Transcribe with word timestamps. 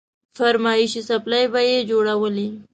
فرمايشي 0.37 1.01
څپلۍ 1.07 1.43
به 1.53 1.61
يې 1.69 1.79
جوړولې. 1.89 2.47